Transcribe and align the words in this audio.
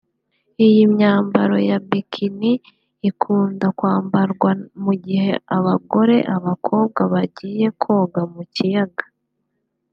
Iyi 0.67 0.81
myambaro 0.93 1.57
ya 1.69 1.77
Bikini 1.87 2.51
ikunda 3.09 3.67
kwambarwa 3.77 4.51
mu 4.83 4.93
gihe 5.05 5.31
abagore/abakobwa 5.57 7.01
bagiye 7.13 7.65
koga 7.81 8.21
mu 8.33 8.43
kiyaga 8.53 9.05